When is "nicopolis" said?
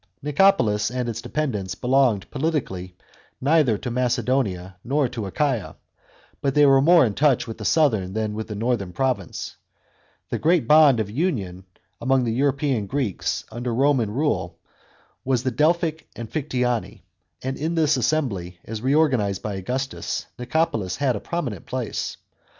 0.23-0.89, 20.39-20.95